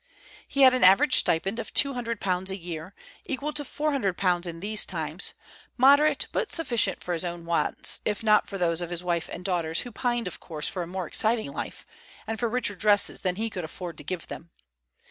He 0.47 0.61
had 0.61 0.73
an 0.73 0.83
average 0.83 1.13
stipend 1.15 1.59
of 1.59 1.75
£200 1.75 2.49
a 2.49 2.57
year, 2.57 2.95
equal 3.25 3.53
to 3.53 3.61
£400 3.63 4.47
in 4.47 4.59
these 4.59 4.83
times, 4.83 5.35
moderate, 5.77 6.25
but 6.31 6.51
sufficient 6.51 7.03
for 7.03 7.13
his 7.13 7.23
own 7.23 7.45
wants, 7.45 7.99
if 8.03 8.23
not 8.23 8.47
for 8.49 8.57
those 8.57 8.81
of 8.81 8.89
his 8.89 9.03
wife 9.03 9.29
and 9.31 9.45
daughters, 9.45 9.81
who 9.81 9.91
pined 9.91 10.27
of 10.27 10.39
course 10.39 10.67
for 10.67 10.81
a 10.81 10.87
more 10.87 11.05
exciting 11.05 11.51
life, 11.51 11.85
and 12.25 12.39
for 12.39 12.49
richer 12.49 12.73
dresses 12.73 13.21
than 13.21 13.35
he 13.35 13.47
could 13.51 13.63
afford 13.63 13.95
to 13.99 14.03
give 14.03 14.25
them. 14.25 14.49